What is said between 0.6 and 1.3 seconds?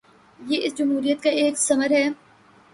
اس جمہوریت کا